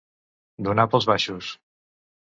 Donar 0.67 0.87
pels 0.95 1.09
baixos. 1.13 1.53